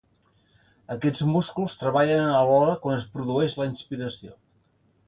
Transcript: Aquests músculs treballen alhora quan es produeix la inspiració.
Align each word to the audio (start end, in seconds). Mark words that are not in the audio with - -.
Aquests 0.95 1.21
músculs 1.33 1.77
treballen 1.83 2.27
alhora 2.41 2.75
quan 2.87 2.99
es 3.03 3.07
produeix 3.15 3.61
la 3.63 3.71
inspiració. 3.75 4.37